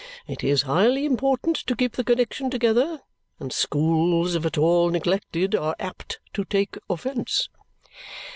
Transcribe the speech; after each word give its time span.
It 0.27 0.43
is 0.43 0.63
highly 0.63 1.05
important 1.05 1.57
to 1.57 1.75
keep 1.75 1.93
the 1.95 2.03
connexion 2.03 2.49
together; 2.49 3.01
and 3.39 3.53
schools, 3.53 4.33
if 4.33 4.43
at 4.47 4.57
all 4.57 4.89
neglected, 4.89 5.53
are 5.53 5.75
apt 5.79 6.19
to 6.33 6.43
take 6.43 6.75
offence." 6.89 7.49